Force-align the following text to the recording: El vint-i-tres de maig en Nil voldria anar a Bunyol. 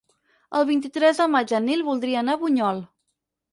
El 0.59 0.65
vint-i-tres 0.69 1.19
de 1.21 1.27
maig 1.35 1.55
en 1.59 1.69
Nil 1.73 1.85
voldria 1.91 2.25
anar 2.25 2.37
a 2.39 2.43
Bunyol. 2.47 2.83